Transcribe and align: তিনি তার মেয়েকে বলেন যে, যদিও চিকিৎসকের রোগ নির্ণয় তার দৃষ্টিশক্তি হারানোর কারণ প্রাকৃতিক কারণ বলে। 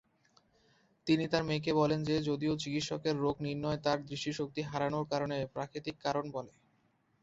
তিনি 1.07 1.25
তার 1.27 1.43
মেয়েকে 1.43 1.71
বলেন 1.73 1.99
যে, 2.03 2.25
যদিও 2.29 2.53
চিকিৎসকের 2.57 3.15
রোগ 3.17 3.35
নির্ণয় 3.41 3.79
তার 3.81 3.97
দৃষ্টিশক্তি 4.05 4.61
হারানোর 4.63 5.05
কারণ 5.11 5.29
প্রাকৃতিক 5.55 5.95
কারণ 6.05 6.25
বলে। 6.31 6.51